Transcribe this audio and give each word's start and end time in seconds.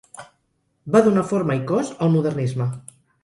Va 0.95 1.01
donar 1.07 1.25
forma 1.33 1.57
i 1.61 1.63
cos 1.73 1.91
al 2.05 2.13
modernisme. 2.17 2.71